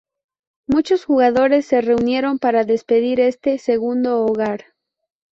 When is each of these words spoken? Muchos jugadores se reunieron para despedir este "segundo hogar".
Muchos 0.67 1.05
jugadores 1.05 1.67
se 1.67 1.79
reunieron 1.79 2.39
para 2.39 2.63
despedir 2.63 3.19
este 3.19 3.59
"segundo 3.59 4.25
hogar". 4.25 4.65